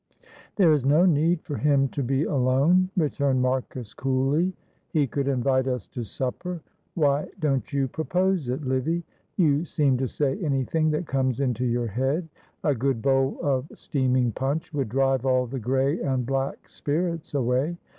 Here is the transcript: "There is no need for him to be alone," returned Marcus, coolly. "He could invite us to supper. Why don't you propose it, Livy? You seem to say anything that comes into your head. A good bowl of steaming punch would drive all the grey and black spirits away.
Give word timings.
"There 0.55 0.71
is 0.71 0.83
no 0.83 1.05
need 1.05 1.43
for 1.43 1.57
him 1.57 1.87
to 1.89 2.01
be 2.01 2.23
alone," 2.23 2.89
returned 2.97 3.39
Marcus, 3.43 3.93
coolly. 3.93 4.51
"He 4.89 5.05
could 5.05 5.27
invite 5.27 5.67
us 5.67 5.87
to 5.89 6.03
supper. 6.03 6.59
Why 6.95 7.29
don't 7.39 7.71
you 7.71 7.87
propose 7.87 8.49
it, 8.49 8.63
Livy? 8.65 9.03
You 9.37 9.63
seem 9.63 9.97
to 9.97 10.07
say 10.07 10.39
anything 10.39 10.89
that 10.89 11.05
comes 11.05 11.39
into 11.39 11.65
your 11.65 11.85
head. 11.85 12.27
A 12.63 12.73
good 12.73 13.03
bowl 13.03 13.37
of 13.43 13.67
steaming 13.75 14.31
punch 14.31 14.73
would 14.73 14.89
drive 14.89 15.23
all 15.23 15.45
the 15.45 15.59
grey 15.59 16.01
and 16.01 16.25
black 16.25 16.67
spirits 16.67 17.35
away. 17.35 17.77